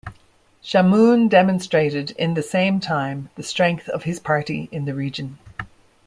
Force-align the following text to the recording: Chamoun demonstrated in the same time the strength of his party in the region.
Chamoun 0.63 1.29
demonstrated 1.29 2.09
in 2.17 2.33
the 2.33 2.41
same 2.41 2.79
time 2.79 3.29
the 3.35 3.43
strength 3.43 3.87
of 3.87 4.01
his 4.01 4.19
party 4.19 4.67
in 4.71 4.85
the 4.85 4.95
region. 4.95 5.37